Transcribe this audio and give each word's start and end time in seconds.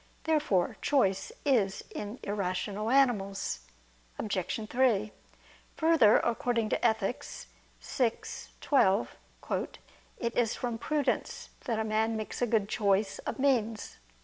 Therefore 0.23 0.77
choice 0.81 1.31
is 1.45 1.83
in 1.91 2.17
irrational 2.23 2.89
animals. 2.89 3.59
Obj. 4.17 4.67
3: 4.67 5.11
Further, 5.77 6.17
according 6.21 6.69
to 6.69 6.83
Ethic. 6.83 7.23
vi, 7.79 8.11
12, 8.61 9.15
"it 10.17 10.35
is 10.35 10.55
from 10.55 10.79
prudence 10.79 11.49
that 11.65 11.77
a 11.77 11.83
man 11.83 12.17
makes 12.17 12.41
a 12.41 12.47
good 12.47 12.67
choice 12.67 13.19
of 13.29 13.37
means." 13.37 13.99